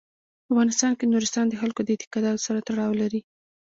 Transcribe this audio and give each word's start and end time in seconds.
په 0.45 0.49
افغانستان 0.53 0.91
کې 0.97 1.05
نورستان 1.13 1.45
د 1.49 1.53
خلکو 1.61 1.81
د 1.83 1.87
اعتقاداتو 1.93 2.45
سره 2.47 2.63
تړاو 2.67 2.99
لري. 3.01 3.21